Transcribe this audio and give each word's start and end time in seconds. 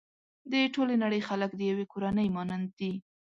د 0.51 0.53
ټولې 0.73 0.95
نړۍ 1.03 1.21
خلک 1.29 1.51
د 1.55 1.61
يوې 1.71 1.85
کورنۍ 1.93 2.27
مانند 2.35 2.67
دي. 2.79 2.91